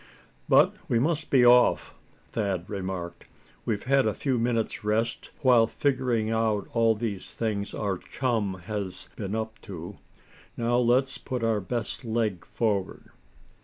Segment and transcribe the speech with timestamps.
[0.49, 1.93] "But we must be off,"
[2.27, 3.25] Thad remarked.
[3.65, 9.09] "We've had a few minutes' rest while figuring out all these things our chum has
[9.15, 9.99] been up to.
[10.57, 13.11] Now let's put our best leg forward."